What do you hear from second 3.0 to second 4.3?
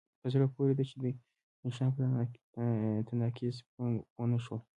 تناقض پوه